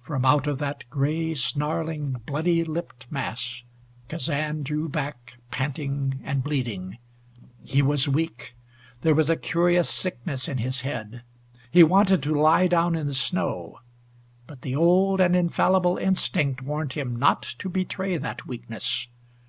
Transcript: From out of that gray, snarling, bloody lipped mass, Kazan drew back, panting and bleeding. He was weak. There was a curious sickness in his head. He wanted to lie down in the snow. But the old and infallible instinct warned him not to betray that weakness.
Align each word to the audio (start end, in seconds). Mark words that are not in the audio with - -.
From 0.00 0.24
out 0.24 0.48
of 0.48 0.58
that 0.58 0.82
gray, 0.90 1.34
snarling, 1.34 2.14
bloody 2.26 2.64
lipped 2.64 3.06
mass, 3.12 3.62
Kazan 4.08 4.64
drew 4.64 4.88
back, 4.88 5.34
panting 5.52 6.20
and 6.24 6.42
bleeding. 6.42 6.98
He 7.62 7.80
was 7.80 8.08
weak. 8.08 8.56
There 9.02 9.14
was 9.14 9.30
a 9.30 9.36
curious 9.36 9.88
sickness 9.88 10.48
in 10.48 10.58
his 10.58 10.80
head. 10.80 11.22
He 11.70 11.84
wanted 11.84 12.24
to 12.24 12.34
lie 12.34 12.66
down 12.66 12.96
in 12.96 13.06
the 13.06 13.14
snow. 13.14 13.78
But 14.48 14.62
the 14.62 14.74
old 14.74 15.20
and 15.20 15.36
infallible 15.36 15.96
instinct 15.96 16.60
warned 16.62 16.94
him 16.94 17.14
not 17.14 17.44
to 17.60 17.68
betray 17.68 18.16
that 18.16 18.44
weakness. 18.48 19.06